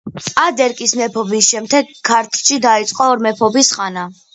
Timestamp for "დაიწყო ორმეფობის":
2.67-3.77